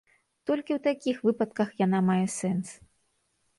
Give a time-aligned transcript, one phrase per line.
[0.49, 2.67] Толькі ў такіх выпадках яна мае сэнс.